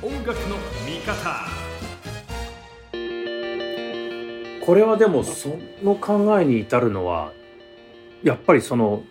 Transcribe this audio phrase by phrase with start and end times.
[0.00, 0.56] 音楽の
[0.86, 1.46] 見方。
[4.64, 7.34] これはでもその考えに至るのは
[8.22, 9.02] やっぱりその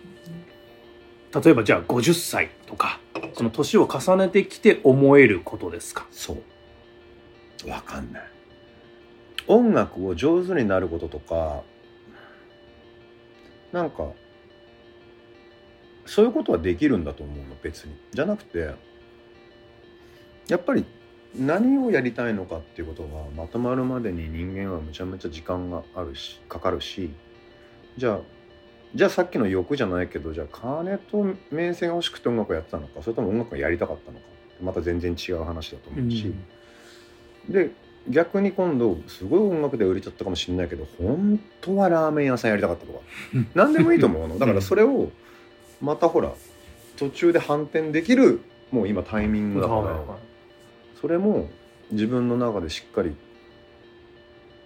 [1.32, 2.98] 例えばじゃあ50歳とか
[3.34, 6.04] その年を重ねてきて思えることですか？
[6.10, 6.36] そ
[7.64, 7.70] う。
[7.70, 8.22] わかんない。
[9.46, 11.62] 音楽を上手になることとか
[13.70, 14.08] なんか
[16.06, 17.94] そういうことはできるんだと思うの別に。
[18.12, 18.74] じゃなくて
[20.48, 20.84] やっぱり
[21.38, 27.10] 何をやりたいのかっていうことがまとまるまでに人間はむちゃむちゃ時間があるしかかるし
[27.96, 28.20] じゃあ
[28.94, 34.24] じゃあさっきの欲じゃないけどじゃあ金と名声が欲しくて音楽をやってたのかそれとも音楽がやりたかったのか
[34.62, 36.32] また全然違う話だと思うし、
[37.48, 37.70] で
[38.08, 43.00] 逆に今度すごい音楽で売れちゃったかもしれないけど本当はラーメン屋さんやりたかったとか。
[43.54, 44.38] 何でもいいと思うの。
[44.38, 45.10] だからそれを
[45.80, 46.32] またほら
[46.96, 50.00] 途中で反転できるもう今タイミングだから、
[51.02, 51.50] それも
[51.90, 53.14] 自分の中でしっかり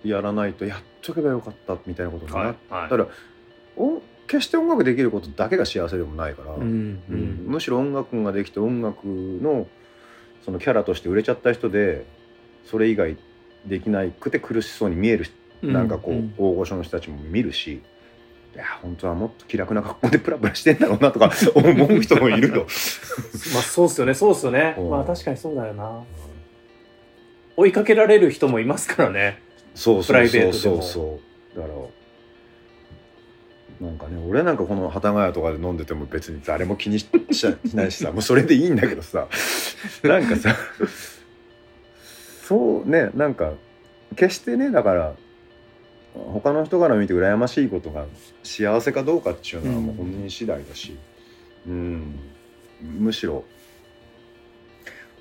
[0.05, 3.07] やらないとやっとけばよかったみたいなことになはいったはいら、
[3.77, 7.45] お決して音楽できることだけが幸せでもないから、うんうん。
[7.47, 9.67] むしろ音楽ができて音楽の
[10.45, 12.05] そのキャラとして売れちゃった人で
[12.67, 13.17] それ以外
[13.67, 15.27] できないくて苦しそうに見える
[15.63, 16.35] うんなんかこう、ん。
[16.37, 17.83] 大御所の人たちも見るし
[18.55, 22.67] いや本当はもっと気楽な格好でプラプラしてんだろうなとか思う人もいるよ。
[23.53, 24.75] まあそうっすよねそうっすよね。
[24.79, 24.91] うん。
[24.91, 26.03] まあ確かにそうだよな
[27.57, 29.43] 追いかけられる人もいますからね。
[29.75, 30.53] そうプライベートでも。
[30.53, 31.21] そうそうそ
[31.57, 31.75] うだから
[33.89, 39.29] なんかね俺なんかこの幡ヶ谷とかで飲んでても別に誰も気にししないしさ もうそれでいいんだけどさ。
[40.03, 40.57] なんかさ
[42.43, 43.53] そうねなんか
[44.15, 45.15] 決してねだから
[46.15, 48.07] 他の人から見て羨ましいことが
[48.43, 50.97] 幸せかどうかっていうのはもう本人次第だし、
[51.67, 52.19] うん、
[52.83, 53.45] むしろ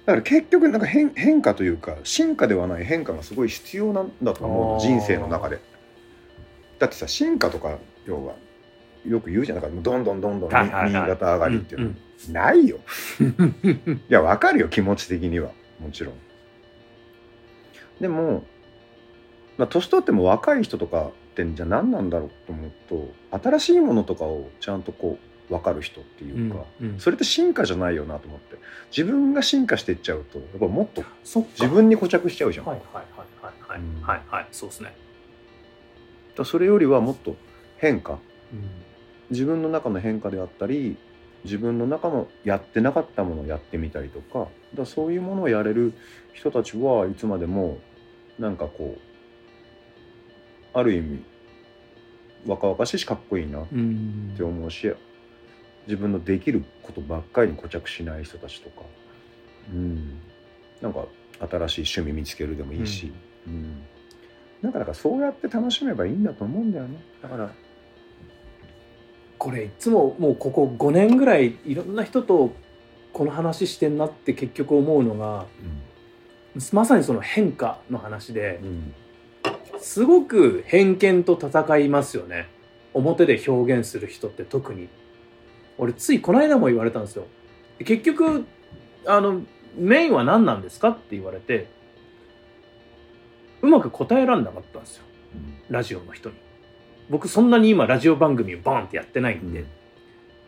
[0.06, 5.60] だから結局なんか変変化というか進化ではない変化がすごい必要なんだと思う人生の中で。
[6.78, 8.36] だってさ進化とか要は
[9.08, 11.98] よく言うじゃんだからどんどんどんどん新潟上がりっていうの、うん
[12.30, 12.80] ないよ。
[14.10, 16.14] いやわかるよ気持ち的にはもちろん。
[18.00, 18.44] でも、
[19.58, 27.00] まあ、年取っても若い人とかってじゃあ何なんだろうと思うと新しいものとかをちゃんとこう分かる人っていうか、うんうん。
[27.00, 28.56] それって進化じゃないよなと思って。
[28.96, 32.66] 自分が進化していっちゃうとやっぱもっと自分に固着しちゃうじゃん。
[32.66, 34.22] はいはいはいはいはいうんはい。
[34.28, 34.96] はいそうですね。
[36.36, 37.36] だそれよりはもっと
[37.78, 38.20] 変化。
[39.32, 40.98] 自分の中の変化であったり
[41.44, 45.94] 自分の中のやってなかったものをやってみたりとかだそういうものをやれる
[46.34, 47.80] 人たちはいつまでも
[48.38, 51.24] なんかこうある意味
[52.46, 54.34] 若々しいしかっこいいなっうん。
[54.38, 54.94] て思うし
[55.88, 58.82] 自分のできることばっかりに固着しない人たちとか、
[59.72, 60.20] うん、
[60.82, 61.06] なんか
[61.40, 63.12] 新しい趣味見つけるでもいいし、
[63.48, 63.84] うん。
[64.62, 66.98] なんかだからそうやって楽しめばいいんだと思うんだよね。
[67.22, 67.52] だから。
[69.38, 72.56] これいつももうここ5年ぐらいいろんな人と
[73.14, 75.46] この話してんなって結局思うのが
[76.72, 78.94] まさにその変化の話でうん。
[79.80, 82.48] すごく偏見と戦いますよね。
[82.96, 84.90] 表で表現する人って特に
[85.78, 87.26] 俺ついこの間も言われたんですよ。
[87.80, 88.46] 結局
[89.06, 89.42] あの
[89.76, 90.90] メインは何なんですか？
[90.90, 91.68] って言われて
[93.62, 95.04] うまく答えらんなかったんですよ。
[95.70, 96.36] ラジオの人に。
[97.10, 99.68] 僕そんなに今ラジオ番組をバーンってやってないんで、うん。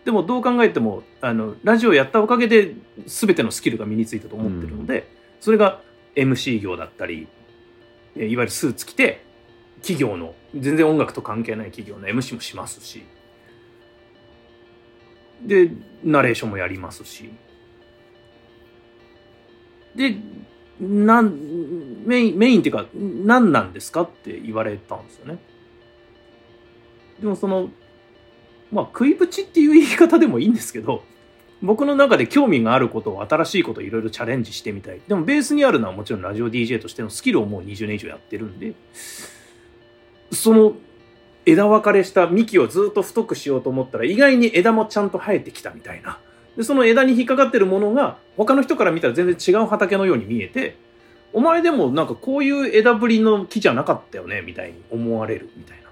[0.06, 2.74] でもどう考えてもあのラジオやったおかげで
[3.06, 5.12] 全てのスキルが身についたと思ってるので、
[5.42, 5.82] それが
[6.16, 7.28] MC 業だったり
[8.16, 9.24] えいわゆるスーツ着て
[9.82, 13.04] 企業の全然音楽と関係ない企業の MC もしますし
[15.42, 15.72] で
[16.04, 17.30] ナレーションもやりますし。
[19.96, 20.16] で
[20.80, 21.34] なん
[22.06, 25.40] メインメインっていうか何なんですかって言われたんですよね。
[27.20, 27.70] でもその
[28.72, 31.04] まあ食いぶちっていう言い方でもいいんですけど
[31.64, 35.02] 僕の中で興味があることを新しいことをいろいろチャレンジしてみたい。
[35.08, 38.74] でもベースにあるのはもちろんラジオ DJ としてのスキルをもう20年以上やってるんで
[40.32, 40.76] その
[41.48, 46.20] 枝分かれした幹をずっと太くしようと思ったら意外に枝もちゃんと生えてきたみたいな。
[46.58, 50.76] でその枝に引っかかってるものが他の人から見たら全然違う畑のように見えて
[51.32, 55.84] お前でもなんかこういう枝ぶりの木じゃなかったよねみたいに思われるみたいな。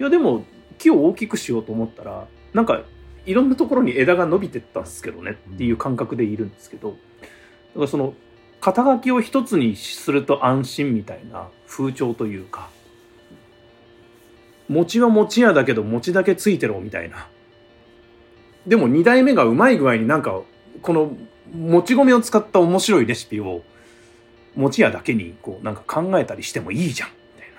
[0.00, 0.44] いやでも
[0.78, 2.82] 木を大きくしようと思ったらなんか
[3.24, 8.14] いろんなところに枝が伸びてったんですけどねっていう感覚でいるんですけどだからその
[8.60, 12.68] 肩書きを一つにすると安心みたいな風潮というか
[14.68, 17.28] 餅は餅屋だけど餅だけついてろみたいな。
[18.66, 20.40] でも2代目がうまい具合になんか
[20.80, 21.16] この
[21.54, 23.62] もち米を使った面白いレシピを
[24.56, 27.50] 餅屋だけにこうなんか考えたりしてもいいじゃんみたい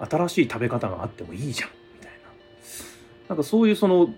[0.00, 0.06] な。
[0.06, 2.28] 新しい食べ方があってもいいじゃんみたいな。
[3.28, 4.12] なんかそういうその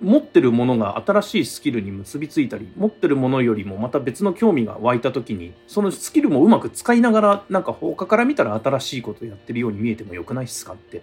[0.00, 11.02] 持ってるものが新しいスキルに結びついたり持ってるものよりもまた別の興味が湧いた時にそのスキルもうまく使いながらなんか他から見たら新しいことやってるように見えてもよくないっすかって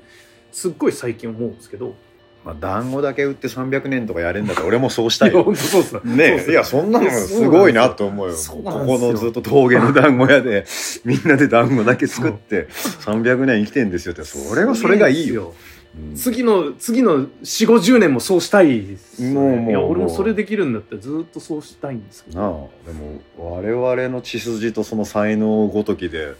[0.51, 1.95] すっごい最近思うんですけど。
[2.43, 5.43] まあ団子だけ売って300年とかやれんだったら俺もそうしたいよ。
[5.45, 6.43] 本当そうっすね。
[6.49, 8.35] いやそんなのすごいなと思うよ。
[8.49, 10.65] ここのずっと峠の団子屋で
[11.05, 14.23] みんなで団子だけ作って300年生きてんですよって。
[14.23, 15.70] それはそれがいいよ、うん
[16.15, 17.27] 次の次の4
[17.67, 22.69] 5 0年もそうしたいです、ね、もういや俺もそれできるんだったらずっとそうしたいんですけど。
[22.85, 26.33] でも我々の血筋とその才能ごときで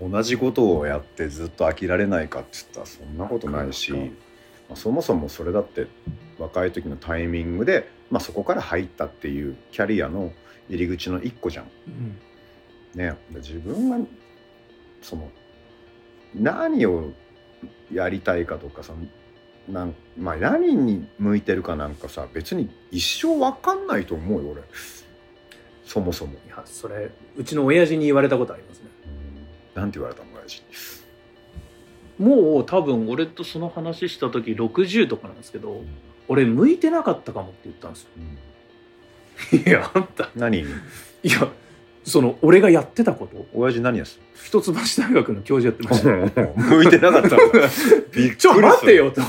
[0.00, 3.98] 同じことをやってずっと飽きられないかって言ったらそんなことないし、ま
[4.74, 5.86] あ、そもそもそれだって
[6.38, 10.32] 若い時のタイミングで、まあ、そこから入ったっていうキャリアの
[10.68, 11.70] 入り口の一個じゃん。
[11.86, 12.18] うん。
[12.94, 14.06] ね、で自分が
[15.02, 15.30] その
[16.34, 17.12] 何を
[17.92, 18.92] やりたいかとかさ
[19.68, 24.62] なん、まあ、何に向いてるかなんかさ別に一生わかんないと思うよ俺。
[25.84, 26.32] そもそも。
[26.32, 26.36] い。
[26.48, 28.86] やそれうちの親父に言われたことありますね。
[29.74, 29.80] うん。
[29.80, 30.62] なんて言われたの親父
[32.18, 35.82] もう多分俺とその話した時60とかなんですけど
[36.26, 38.08] 俺向いてなかったかもって言ったんですよ。
[39.64, 40.30] いやあんた。
[40.34, 40.68] 何に？
[41.22, 41.48] いや
[42.08, 43.46] その俺がやってたこと？
[43.54, 44.18] 親父何やす？
[44.34, 46.42] 一橋大学の教授やってました。
[46.42, 47.36] よ 向いてなかった
[48.12, 49.20] びっ ちょ待ってよと。
[49.20, 49.26] 教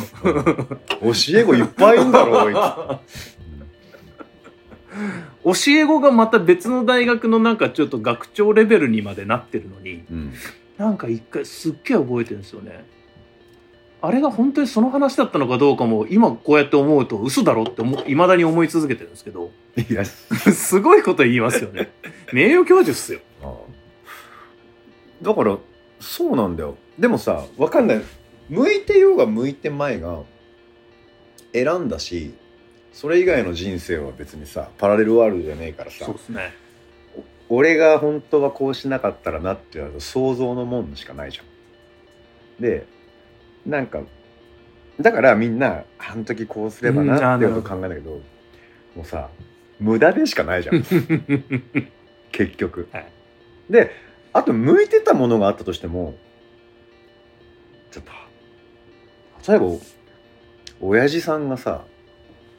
[1.35, 3.01] え子いっぱいいんだろあ
[5.43, 10.33] 教え子がまた別の大学のなんかちょっと学長レベルにまでなってるのにうん、
[10.77, 12.85] なんか一回すっげえ覚えてるんですよね
[14.01, 19.51] あれが本当にその話だったのかどうかも今こうやって思うと嘘だろって思いまだに思い続けてるんですけど。
[19.75, 20.05] いや。
[20.05, 21.91] すごいこと言いますよね。
[22.31, 23.19] 名誉教授っすよ。
[25.21, 25.57] だから
[25.99, 26.77] そうなんだよ。
[26.97, 28.01] でもさわかんない。
[28.47, 30.19] 向いてようが向いてまいが
[31.53, 32.33] 選んだし
[32.93, 36.53] それ以外の人生は別にさパラレルワールドじゃねえからさそうですね。
[37.49, 42.61] 俺が本当はこうしなかったらなって言われると想像のもんしかないじゃん。
[42.61, 42.85] で
[43.65, 44.01] なんか
[44.99, 48.11] だからみんなあの時こうすればなっていうこと考えたけど、
[48.95, 49.29] もうさ
[49.79, 50.83] 無駄でしかないじゃん
[52.31, 52.87] 結局。
[52.91, 53.11] はい
[53.69, 53.91] で
[54.33, 56.15] あと向いてたものがあったとしても
[57.91, 58.03] ちょっ
[59.43, 59.65] と例えば
[60.81, 61.83] 親父さんがさ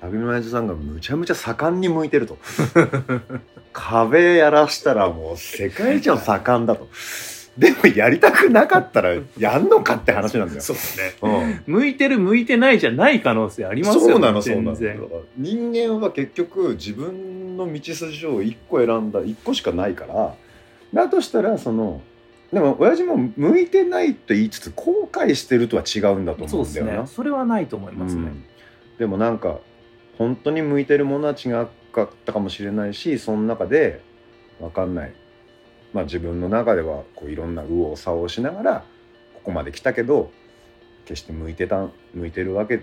[0.00, 2.38] 旅の親父さんがむちゃむちゃ盛んに向いてると。
[3.74, 6.88] 壁やらしたらもう世界一の盛んだと。
[7.60, 10.60] でもやりたくなかったらやんのかって話なんだよ。
[10.62, 11.12] そうですね。
[11.20, 11.74] うん。
[11.74, 14.12] 向いてる向いてないじゃない可能性ありますよね。
[14.12, 14.78] そうなのそうなの。
[15.36, 20.34] 人間は結局自分の道筋を1個選んだ1個しかないから。
[20.94, 22.00] だとしたらその
[22.50, 27.02] でも親父も向いてないと言いつつ後悔してるとは違うんだとそうです思うんだよな。
[27.02, 27.06] ね。
[27.06, 28.44] それはないと思いますね、うん。
[28.98, 29.58] でもなんか
[30.16, 31.50] 本当に向いてるものは違
[31.92, 34.00] かったかもしれないしその中で
[34.58, 35.12] 分かんない
[35.92, 38.84] まあ自分の中ではこういろんな右往左往しながら
[39.34, 40.30] ここまで来たけど
[41.04, 42.82] 決して向いてた向いてるわけ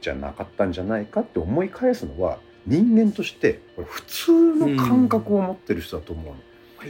[0.00, 6.36] じゃなかったんじゃないかって思い返すのは人間としてこれ普通の感覚を持ってる人だと思うの。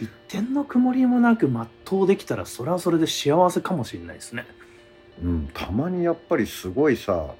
[0.00, 4.44] 一点の曇りもなく全うできたらそれはそれで幸せかもしれないですね。
[5.22, 7.34] うん、たまにやっぱりすごいさ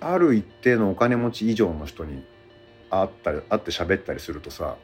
[0.00, 2.22] ある一定のお金持ち以上の人に
[2.90, 4.76] 会ったり会って喋ったりするとさ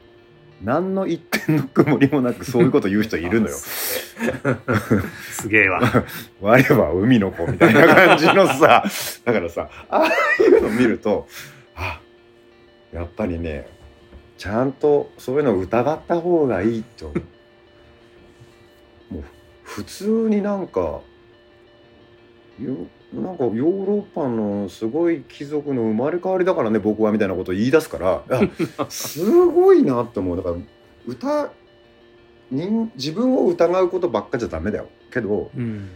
[0.63, 3.55] 何の一点の曇りもなくそういうこと言う人いるのよ。
[3.55, 5.81] すげえわ
[6.41, 8.83] 我は海の子みたいな感じのさ
[9.23, 11.27] だからさああいうの見ると
[11.75, 12.01] あ
[12.91, 13.67] やっぱりね
[14.37, 19.13] ちゃんとそういうのを疑った方がいいと思う。
[19.15, 19.23] もう
[19.63, 21.01] 普通になんかよ
[23.13, 28.23] なんかヨーロッパのすごい貴族の生まれ変わりだからね僕はみたいなことを言い出すから
[28.77, 30.37] あ すごいなって思う。
[30.37, 30.55] だから
[31.07, 31.51] 歌
[32.51, 34.87] 人自分を疑うことばっかじゃダメだよ。
[35.11, 35.89] けどうん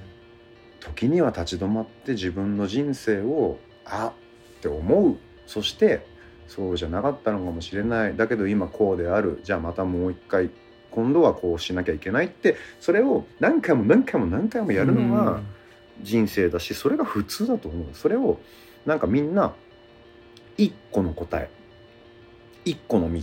[0.79, 4.11] 時には立ち止まって自分の人生をあ
[4.57, 5.15] って思う。
[5.45, 6.05] そして
[6.47, 8.17] そうじゃなかったのかもしれない。
[8.17, 9.39] だけど今こうである。
[9.43, 10.49] じゃあまたもう一回
[10.91, 15.41] 今度はこうしなきゃいけないってそれを何回も何回も何回もやるのが
[16.01, 17.87] 人生だしそれが普通だと思う。
[17.93, 18.39] それを
[18.85, 19.53] なんかみんな
[20.57, 21.49] 一個の答え
[22.65, 23.21] 一個の道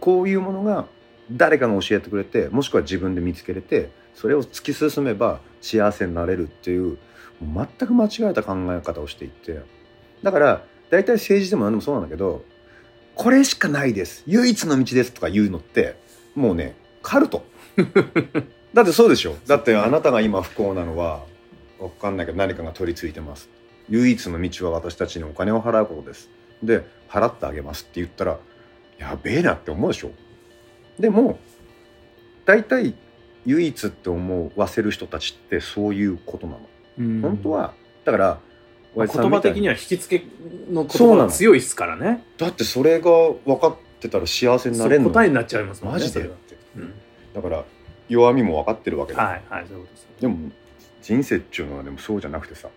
[0.00, 0.86] こういうものが
[1.30, 6.98] 誰かが教えてくれてもしくは自分で見つけれてそれを突き進めば幸せになれるっていう
[7.40, 9.60] 全く間違えた考え方をしていて。
[10.22, 12.44] だから大体政治でも何でもそうなんだけど
[13.14, 14.22] これしかないです。
[14.26, 15.96] 唯一の道ですとか言うのって
[16.34, 17.44] もうねカルト。
[18.76, 19.34] だってそうでしょ。
[19.46, 21.24] だってあなたが今不幸なのは
[21.78, 23.48] わかんないけど何かが取り付いてます。
[23.88, 26.28] 唯一の道は私たちにお金を払うことです。
[26.62, 28.38] で払ってあげますって言ったら
[28.98, 30.10] やべえなって思うでしょ。
[30.98, 31.38] でも
[32.44, 32.94] 大体
[33.46, 36.60] 唯一って思わせる人たちってそういうことなの、
[36.98, 37.22] うん。
[37.22, 37.72] 本当は
[38.04, 38.40] だから
[38.94, 40.26] 言葉的には引き付け
[40.70, 42.26] の言葉が強いですからね。
[42.36, 43.10] だってそれが
[43.46, 46.30] 分かってたら幸せになれんの答えになっちゃいますもんねマジで。
[46.76, 46.92] うん。
[47.32, 47.64] だから
[48.08, 50.08] 弱みも分かってるわけだ、はいはいそういうことです。
[50.20, 50.36] でも
[51.02, 52.68] 人生っていうのはでもそうじゃなくてさ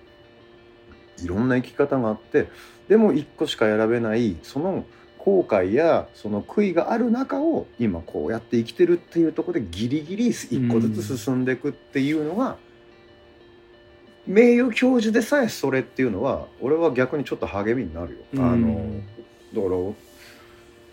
[1.23, 2.47] いろんな生き方があって
[2.87, 4.85] でも一個しか選べないその
[5.17, 12.57] 後悔やその悔いがある中を今こうやって生きてるっていうところでギリギリ一個ずつ進んでいくっていうのが、
[14.25, 18.19] 名誉教授でさえそれっていうのは俺は逆にちょっと励みになるよ。
[18.35, 19.01] あの
[19.53, 19.67] だか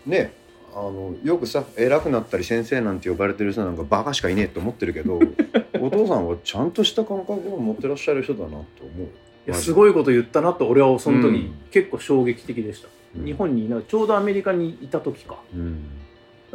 [0.05, 0.33] らね
[0.73, 5.19] あのよくさ偉くなったり先生なんて呼ばれてる人なんかバカしかいねえって思ってるけど
[5.81, 9.53] お父さんはちゃんとした感覚を持ってらっしゃる人だなと思う。
[9.53, 11.53] すごいこと言ったなと俺はその時、うん。
[11.71, 13.25] 結構衝撃的でした、うん。
[13.25, 15.37] 日本にいなちょうどアメリカにいた時か。
[15.55, 15.85] うん。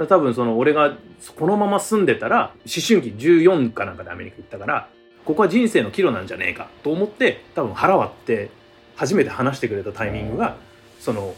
[0.09, 0.97] 多分その俺が
[1.37, 4.89] このまま住んでたら思春期14かなんかでアメリカ行ったから
[5.25, 8.51] ここは人生の岐路なんじゃねえかと思って多分腹割って
[8.97, 10.57] 初めて話してくれたタイミングが
[10.99, 11.35] その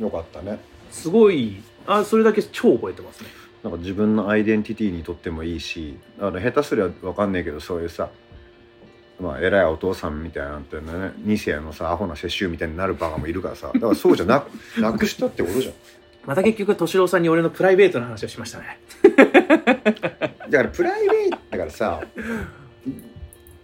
[0.00, 0.58] よかったね。
[0.94, 3.28] すごいあそれだけ超覚えてますね。
[3.62, 8.10] なんか自分のアイデンティティにとってもいいしあの下手すりゃ分かんねえけどそういうさ
[9.18, 15.74] まあ偉いお父さんみたいなんてね2世のさアホな世襲みたいになるバカもいるからさだからそうじゃなく なくしたってことじゃん。
[16.26, 18.80] また結局敏郎さんに俺のプライベートの話をしましたね。
[20.48, 22.02] だからプライベートだからさ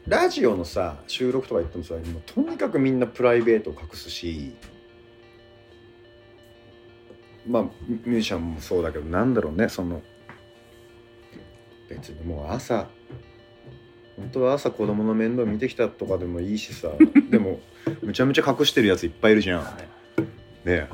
[0.09, 4.53] ラジオのさ収録とか言ってもさもうとにかくみんなプライベートを隠すし
[7.49, 10.03] まあミミュージシャンもそうだけどなんだろうねその
[11.89, 12.89] 別にもう朝
[14.17, 16.89] 本当は朝子供の面倒見てきたとかでもいいしさ
[17.31, 17.61] でも
[18.03, 19.63] むちゃむちゃ隠してるやついっぱいいるじゃん。
[19.63, 19.69] ね
[20.67, 20.89] え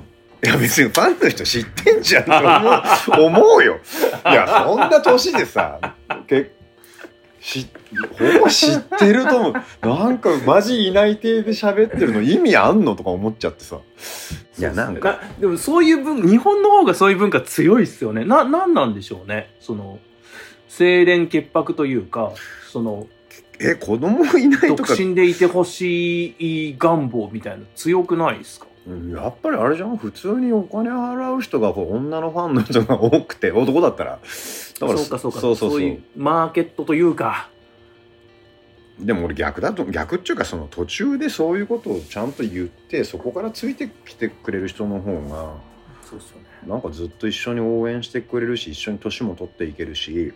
[0.45, 3.81] いや別にファンの人知ってんじゃんって思う思うよ。
[4.27, 6.53] いやそんな年でさけ
[7.47, 7.69] し
[8.19, 9.53] ほぼ知ってると思う。
[9.87, 13.79] なんかマジいない体で喋ってるの意味あんのとか思っちゃってさ。
[14.59, 18.25] いやなんかなでもそういう文日本の方がそういう文化強いっすよね。
[18.25, 19.55] ななんなんでしょうね。
[19.61, 20.01] その
[20.69, 22.33] 清廉潔白というか
[22.73, 23.07] その
[23.61, 24.97] え子供いない独とか。
[24.97, 26.35] 身でいてほし
[26.71, 28.67] い願望みたいな強くないですか？
[28.67, 28.76] うん
[29.13, 29.97] やっぱりあれじゃん？
[29.97, 34.13] 普通にお金払う人がこう女のファンの人が多くて男だったら。
[34.13, 35.41] だそうかそうか。
[35.41, 35.71] そうそう。
[35.71, 37.51] そういうマーケットというか。
[39.01, 45.55] でも俺逆だと逆っていうかその途中でそういうことをちゃんと言ってそこからついてきてくれる人の方が
[46.03, 46.47] そうっすよね。
[46.67, 50.33] なんかずっと一緒に応援してくれるし一緒に年も取っていけるし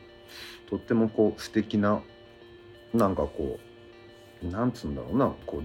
[0.69, 2.02] とってもこう素敵な
[2.92, 3.59] なんかこ
[4.42, 5.62] うなんつうんだろうなこう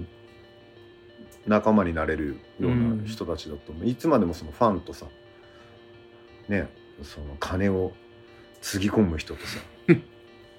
[1.47, 5.05] 仲間になれるような人たちだと思う、いつまでもそのファンとさ
[6.47, 6.67] ね
[7.03, 7.91] その金を
[8.61, 9.59] つぎ込む人とさ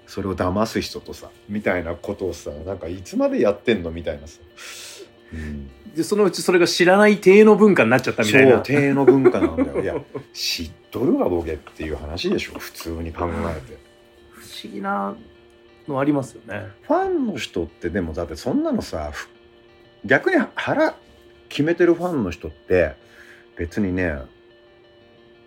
[0.06, 4.40] それを騙す人とさみたいなことをさなんかいつまでやってんのみたいなさ、
[5.32, 9.82] うん、でそのうちそれが知らない体の文化になっちゃったみたいそうな定の文化なんだよ。
[9.82, 10.00] いや
[10.32, 13.78] 知っとるわボケっていう話でしょ普通に考えて。
[14.30, 15.16] 不思議な
[15.88, 16.68] のありますよね。
[16.82, 19.28] ファンの人ってでもだってそんなのさふ
[20.06, 20.94] 逆に腹
[21.48, 22.94] 決めてるファンの人って
[23.56, 24.18] 別にね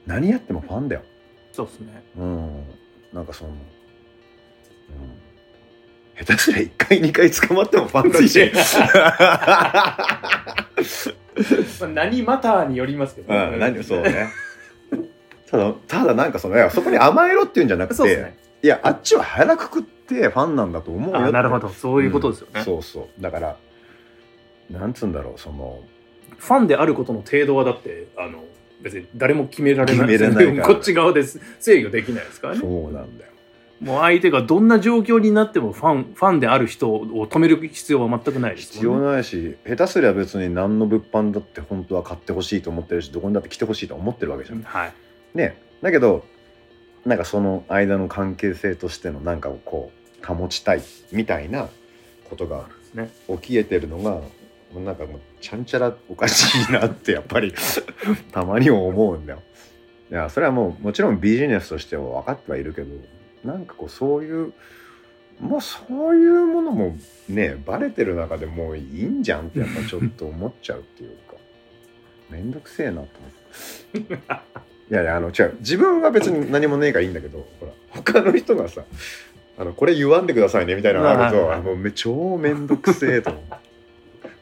[0.05, 1.03] 何やってもファンだよ。
[1.51, 2.03] そうですね。
[2.17, 2.63] うん。
[3.13, 3.57] なんかその、うん、
[6.25, 8.51] 下手すりゃ1回2回捕まってもファンだし
[11.81, 14.29] まあ何マターによりますけどうん、何そうね。
[15.49, 18.37] ただただなんかそのそこに甘えろっていうんじゃなくてね。
[18.61, 21.69] いやあっちは腹くくってファンなんだと思うよあなるほど。
[21.69, 22.65] そういうことですよね、うん。
[22.65, 23.21] そうそう。
[23.21, 23.57] だから
[24.69, 25.79] なんつうんだろうその。
[26.38, 28.43] ファンであることの程度はだってあの
[28.81, 30.07] 別に誰も決められない。
[30.07, 32.59] 決めれないこっち側です制御できないですからね。
[32.61, 33.31] そうなんだよ。
[33.81, 44.61] もう相手がどんな状況になってもファンファンである人を止める必要は全くないです必要ないし下手すりゃ別に何の物販だって本当は買ってほしいと思ってるしどこにだって来てほしいと思ってるわけじゃん。
[44.63, 44.93] はい。
[45.33, 45.61] ね。
[45.81, 46.25] だけど
[47.05, 50.81] なんかその間の関係性としてのなんかをこう保ちたい
[51.13, 51.69] みたいな
[52.29, 52.65] ことが
[53.29, 54.19] 起きえてるのが
[54.75, 57.53] なんかもうちゃんちゃらおかしいなってやっぱり
[58.31, 59.41] たまには思うんだよ。
[60.11, 62.88] いやそれはもうもちろんビジネスとしては分かってはいるけど
[63.43, 64.53] なんかこうそういう
[65.39, 66.97] もうそういうものも
[67.27, 71.35] ねバレてる中でもういいんじゃんってやっぱちょっと思っちゃうっていうか
[72.29, 74.13] めんどくせえなと思って。
[74.91, 78.83] いやいやあの違う自分は別に何もねえからいいんだけどほら他の人がさ
[79.59, 83.43] あのこれ言わんでくださいねみたいなのがあるともうめ超めんどくせえと思う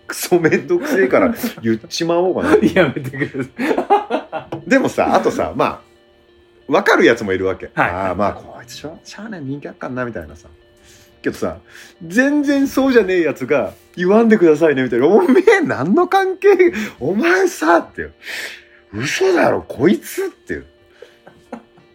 [0.07, 2.55] クソめんどくせえから 言っちまおうかな。
[2.55, 4.69] やめてください。
[4.69, 5.81] でもさあとさまあ
[6.71, 7.89] 分かるやつもいるわけ、はい。
[7.89, 10.47] ああまあこいつしゃしゃあない人気あっかんなみたいなさ。
[11.21, 11.57] けどさ
[12.05, 15.07] 全然そうじゃねえやつが言わんでくださいねみたいな。
[15.07, 16.49] おめえ何の関係
[16.99, 18.09] お前さって
[18.93, 20.65] 嘘だろこいつっていう。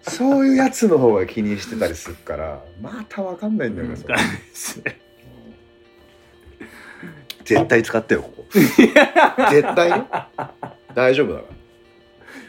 [0.02, 3.96] そういうやつの方が気にしてたりするからまた分かんないんだよね。
[7.44, 8.46] 絶対使ってよここ。
[8.52, 9.90] 絶対？
[9.90, 10.06] ね
[10.94, 11.46] 大丈夫だか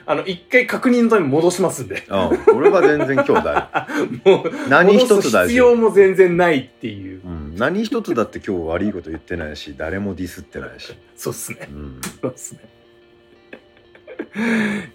[0.06, 2.04] あの、一回確認のために戻しますんで。
[2.10, 3.70] ら、うん、俺は全然今日大丈
[4.30, 7.22] もう、夫何一つ大必丈夫要も全然ないっていう。
[7.26, 11.70] うん、何一つだって今日悪いこと言ってないし誰もディスってないし、そうっすね。
[11.72, 11.74] う。
[11.74, 12.60] ん、そうっすね。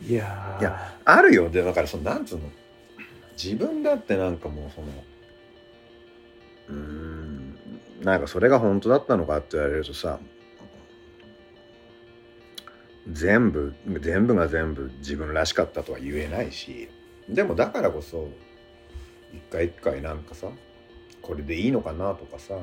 [0.06, 0.60] いやー。
[0.60, 1.48] いやあるよ。
[1.48, 2.42] でだからそのなんつうの？
[3.42, 4.88] 自分だってなんかもうその
[6.68, 7.27] うーん
[8.02, 10.18] なんかそれが本当だったのかって言われるとさ
[13.10, 16.88] 全部全部が全部自分らしかったとは言えないし
[17.28, 18.28] でもだからこそ
[19.32, 20.48] 一回一回なんかさ
[21.22, 22.58] これでいいのかなとかさ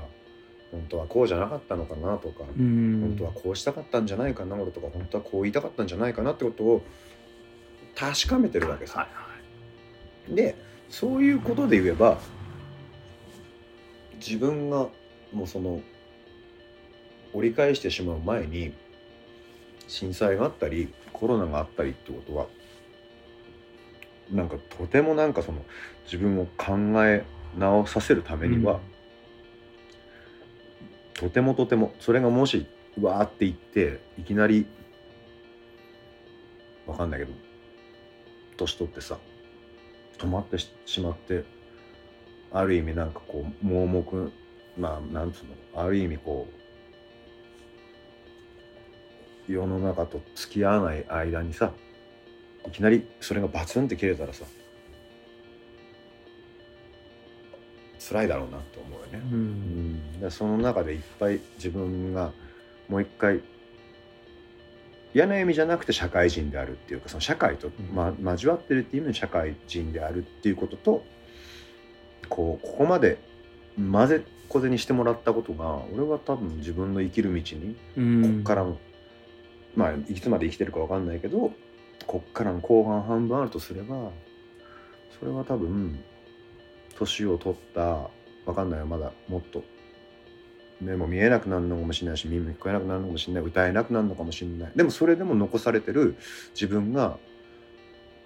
[0.72, 3.00] 本当はこうじゃなかったのかなとか、うん。
[3.02, 6.84] 本当はこうしたかったんじゃないかな俺とか本当はこう言いたかったんじゃないかなってことを
[7.96, 9.08] 確かめてるわけさ。
[10.30, 10.56] で
[10.90, 12.18] そういうことで言えば
[14.16, 14.88] 自分が
[15.34, 15.82] もうその
[17.34, 18.74] 折り返してしまう前に
[19.88, 22.48] 震災があったりコロナがあったりってことは
[24.32, 25.64] なんかとてもなんかその
[26.06, 27.24] 自分を考え
[27.58, 28.80] 直させるためには、
[31.14, 32.68] とてもとてもそれがもし
[33.02, 34.66] わーっていっていきなり
[36.86, 37.32] わかんないけど
[38.58, 39.18] 年取ってさ
[40.18, 41.44] 止まってししまって
[42.52, 44.32] ある意味なんかこう盲目
[44.78, 46.48] まあなんつうのある意味こ
[49.48, 51.72] う世の中と付き合わない間にさ
[52.68, 54.46] いきなりそれがバツンって切れたらさ
[58.00, 59.22] 辛いだろうなと思うよね。
[59.32, 59.36] う。
[59.36, 62.32] うんん、でその中でいっぱい自分が
[62.88, 63.42] もう一回
[65.16, 71.06] 嫌な意味じゃなくて社会人であるっていうかその社会と、ま、交わってるっていう意味の社会人であるっていうことと
[72.30, 73.18] こうここまで
[73.78, 78.22] 混ぜこぜにしてもらったことが俺は多分自分の生きる道にうん。
[78.22, 78.78] こっからの、
[79.76, 81.52] まあいつまで生きてるか分かんないけど
[82.08, 84.12] こっからの後半半分あるとすれば
[85.20, 86.00] それは多分
[86.98, 88.10] 年を取った
[88.46, 89.64] 分かんないよまだもっと
[90.82, 96.18] 目も見えなくなるのかもしれないし耳も聞こえなくなるのかもしれない歌えなくなるのかもしれないでもそれでも残されてる
[96.54, 97.18] 自分が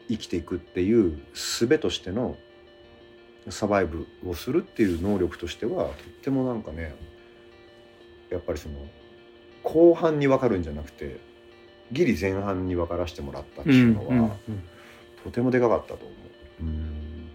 [0.09, 2.35] 生きていくっていう術としての
[3.49, 6.95] サバイブをするっていう能力としてはとってもなんかね
[8.29, 8.75] やっぱりその
[9.63, 11.19] 後半に分かるんじゃなくて
[11.91, 14.31] ギリ前半に分からせてもらったっていうのは、うんうん
[15.21, 16.05] とてもでかかったと思
[16.61, 16.63] う。
[16.63, 17.29] うん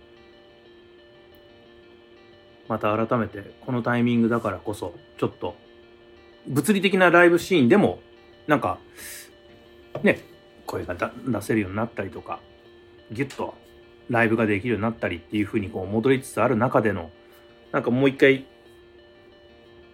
[2.67, 5.55] また改めてこのタイミングだからこそちょっと
[6.47, 7.99] 物理的なライブシーンでも
[8.47, 8.79] なんか
[10.03, 10.21] ね
[10.67, 12.41] 声がだ出せるようになったりとか
[13.13, 13.55] ギュッと
[14.11, 17.11] ライブができるようになったりっていう風にこう戻りつつある中での
[17.73, 18.47] なんかもう一回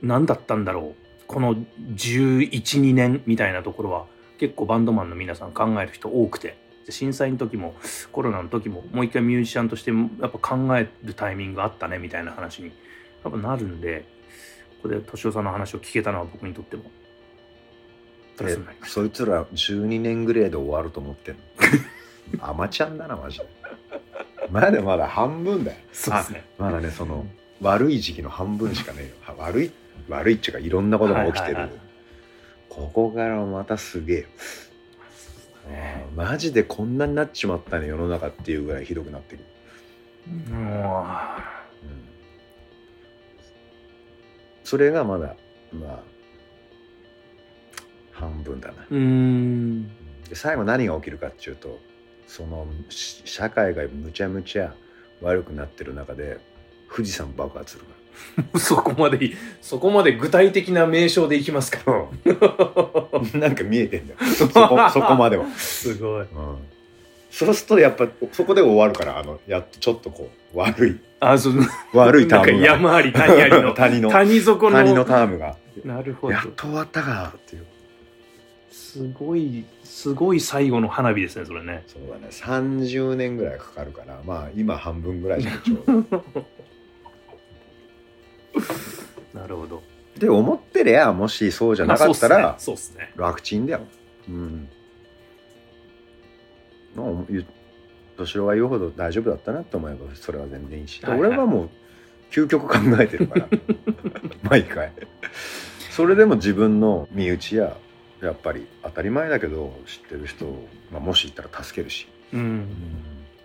[0.03, 1.27] 何だったんだろう。
[1.27, 4.07] この1112年みたいなところは
[4.39, 6.59] 結構バンドマンの皆さん考える人多くて。
[6.87, 7.75] で震災の時も
[8.11, 12.69] コロナの時ももう一回ミュージシャンとしてやっぱ考えるタイミングがあったねみたいな話に
[13.23, 14.07] やっぱなるんで
[14.83, 16.85] ここで敏夫さんの話を聞けたのは僕にとっても
[18.39, 18.95] プラスになりました。
[18.95, 21.41] そいつら12年ぐらいで終わると思ってんの？
[22.49, 23.47] アマちゃんだなマジで
[24.53, 25.79] まだまだ半分だよ。
[25.93, 26.45] そうですね。
[26.59, 27.27] まだねその
[27.61, 29.15] 悪い時期の半分しかねえよ。
[29.21, 29.71] は悪い
[30.09, 31.65] 悪いっていうかいろんなことが起きてる、はい。
[31.65, 31.91] はいはい
[32.71, 34.27] ここからまたすげえ。
[36.15, 39.45] マジでこんなになっちまったね世の中っていうぐらいひどくなってる、
[40.53, 41.05] も
[41.83, 42.01] うん
[44.65, 45.37] それがまだ
[45.73, 46.03] まあ
[48.13, 48.87] 半分だな。
[48.89, 49.89] うん。
[50.29, 51.79] で最後何が起きるかっていうと
[52.31, 54.73] そのし社会がむちゃむちゃ
[55.21, 56.39] 悪くなってる中で
[56.95, 57.91] 富士山爆発するか
[58.59, 61.81] そこまでいそこまで具体的な名称でいきますか。
[61.91, 62.05] ら
[63.41, 64.21] なんか見えてんだよ。
[64.37, 66.21] そこそこまでは、すごい。
[66.21, 66.29] うん、
[67.31, 71.01] そうするとやっぱそこで終わるからあのやっとちょっとこう悪い。
[71.19, 71.65] あその
[71.95, 72.67] 悪いタームが。
[72.67, 74.77] 山あり谷ありの谷の谷底の。
[74.77, 75.57] 谷のタームが。
[75.85, 76.35] なるほど。
[76.35, 77.67] やっと終わったかっていう
[78.71, 81.85] すごいすごい最後の花火ですねそれね。
[81.87, 82.29] そうだね。
[82.31, 86.25] 30年ぐらいかかるからまあ今半分ぐらいじゃんちょうど。
[89.35, 89.83] なるほど。
[90.19, 93.13] で思ってりゃもしそうじゃなかったら、まあそうっすね。
[93.17, 93.81] 楽ちんだよ。
[94.29, 94.69] うん。
[96.95, 97.07] まあ
[98.17, 101.21] 敏郎が言うほど大丈夫だったなって思えばそれは全然いいし、はいはい。
[101.31, 101.71] 俺はもう
[102.31, 103.49] 究極考えてるから。
[104.43, 104.93] 毎回。
[105.91, 107.77] それでも自分の身内や
[108.21, 112.67] やっぱり当たり前だけど知ってる人を、まあ、もしいたら助けるし、そうっすね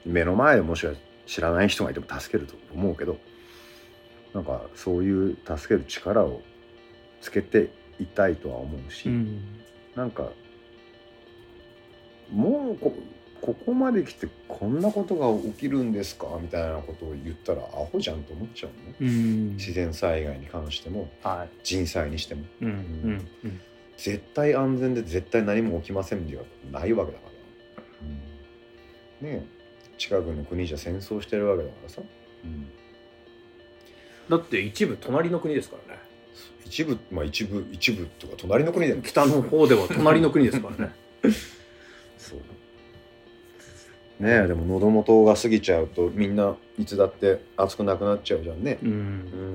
[0.05, 0.93] 目の前でもしは
[1.25, 3.17] 知らない人がいても助けると思うけど
[4.33, 6.41] なんかそういう助ける力を
[7.21, 9.41] つけていたいとは思うし、うん、うん
[9.95, 10.29] なんか
[12.31, 12.95] もうこ
[13.41, 16.27] ここまで来てこんなことが起きるんですか？
[16.41, 18.95] みたいなことを言ったらアホじゃんと思っちゃうのね。
[18.99, 19.55] うん。
[19.55, 22.43] 自然災害に関してもは人災にしても。
[22.61, 22.69] うん。
[22.69, 22.71] う
[23.47, 23.61] ん
[23.97, 27.25] 絶対安全で絶対何も起きませんではないわけだか
[29.21, 29.55] ら、ねえ。
[29.97, 32.01] 近くの国じゃ戦争してるわけだからさ、
[34.29, 36.01] だって一部隣の国ですからね。
[36.65, 40.93] 一部まあ一部一部とか隣の国でも北の方では隣の国ですからね。
[42.17, 42.39] そう。
[44.19, 48.93] ねえでも喉元が過ぎちゃうとみんないつだって熱くなくなっちゃうじゃんね、ううん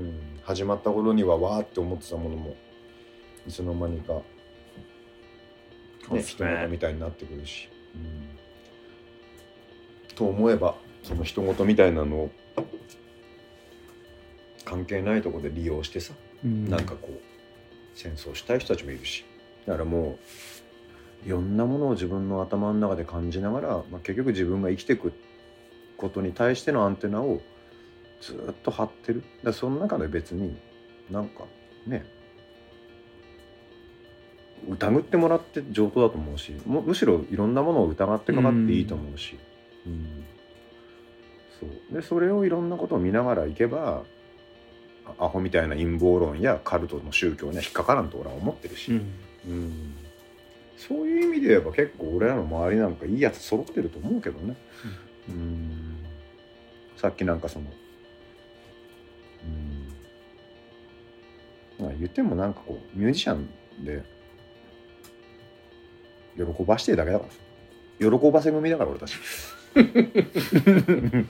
[0.08, 2.56] ん、始まった頃にはわーって思ってたものも
[3.46, 4.22] いつの間にか、ね、
[6.08, 12.30] そうっす人事ねみたいになってくるし、うん、と思えばその人事みたいなのを
[14.64, 16.12] 関係ないところで利用してさ、
[16.44, 17.20] なんかこう
[17.94, 19.24] 戦争したい人たちもいるし。
[19.66, 20.18] だからも
[21.24, 25.12] ういろんなものを自分の頭の中で感じながら、まあ、結局自分が生きていく
[25.96, 27.40] ことに対してのアンテナを
[28.20, 29.22] ずっと張ってる。
[29.44, 30.56] だその中で別に
[31.10, 31.44] なんか
[31.86, 32.04] ね
[34.68, 39.38] 疑ってもらって上等だと思うしむむしろいろんなものを疑ってかかっていいと思うし、
[39.86, 40.24] うん。
[41.58, 41.94] そう。
[41.94, 44.04] でそれをいろんなことを見ながらいけば
[45.18, 48.98] アホみたいな陰謀論やカルトの宗教には引っかからんと俺は思ってるし、うん。
[49.48, 49.94] うん。
[50.76, 54.56] そういう意味で言えば結構俺らの周りなんかいいやつ揃ってると思うけどね。
[55.28, 55.96] うん。
[56.96, 57.66] さっきなんかその
[61.78, 61.86] うん。
[61.86, 63.48] まあ言ってもなんかこうミュージシャン
[63.84, 64.04] で
[66.46, 67.30] 喜ばしてるだけだから。
[67.30, 67.38] さ
[68.00, 69.14] 喜ばせ組だから俺たち。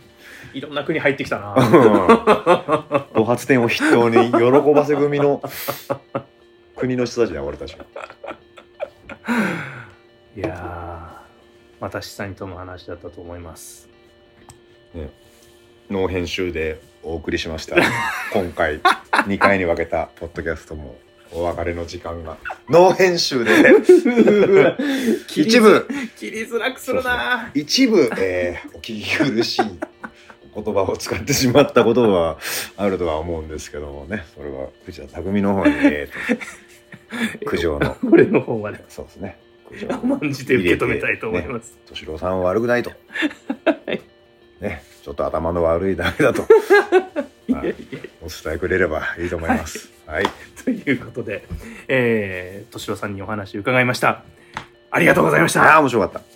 [0.55, 1.55] いろんな国入ってきたな。
[3.15, 4.39] ド発展を筆頭に喜
[4.73, 5.43] ばせ組の
[6.77, 7.77] 国の人たちだよ俺たち。
[7.77, 7.85] は。
[10.37, 13.89] いやーまた久々にとの話だったと思います。
[15.91, 17.77] ノー編集でお送りしました。
[18.33, 20.97] 今回2回に分けたポッドキャストも
[21.33, 22.37] お別れの時間が
[22.69, 23.51] ノー編集で。
[25.37, 25.87] 一部。
[26.19, 27.51] 切りづらくするな。
[27.55, 29.65] 一部、えーお聞き苦しい
[30.55, 32.39] 言葉を使ってしまったことは
[32.77, 34.25] あるとは思うんですけどもね。
[34.35, 36.45] それは藤田匠の方に、えーと
[37.47, 37.97] 苦情の。
[38.11, 38.85] 俺の方まで。
[38.89, 39.39] そうですね。
[39.69, 42.91] 苦情を甘んじて受け止めたいと思います、敏郎さんは悪くないと。
[43.65, 44.01] はい。
[44.61, 46.45] ねちょっと頭の悪いだけだと
[47.51, 47.75] いやいや
[48.23, 49.91] お伝えくれればいいと思います。
[50.07, 50.25] はい。
[50.65, 51.45] ということで、
[51.89, 54.25] えー、敏郎さんにお話伺いました
[54.91, 56.30] ありがとうございましたああ、面白かった。